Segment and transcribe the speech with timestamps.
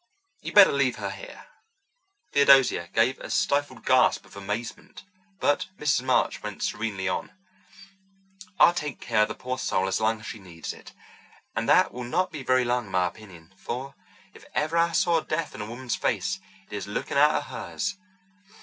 [0.41, 1.45] You'd better leave her here."
[2.31, 5.03] Theodosia gave a stifled gasp of amazement,
[5.39, 6.01] but Mrs.
[6.01, 7.31] March went serenely on.
[8.59, 12.03] "I'll take care of the poor soul as long as she needs it—and that will
[12.03, 13.93] not be very long in my opinion, for
[14.33, 17.95] if ever I saw death in a woman's face, it is looking out of hers.